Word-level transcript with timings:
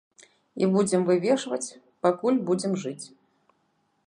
І 0.61 0.69
будзем 0.75 1.01
вывешваць, 1.11 1.75
пакуль 2.07 2.43
будзем 2.49 2.73
жыць. 2.87 3.05